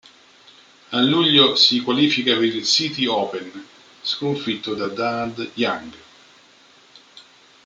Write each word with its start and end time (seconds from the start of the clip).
A 0.91 0.99
luglio 0.99 1.53
si 1.55 1.81
qualifica 1.81 2.33
per 2.33 2.45
il 2.45 2.65
Citi 2.65 3.05
Open 3.05 3.67
sconfitto 4.01 4.73
da 4.73 4.87
Donald 4.87 5.51
Young. 5.53 5.93